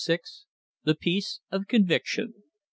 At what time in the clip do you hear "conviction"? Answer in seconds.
1.67-2.33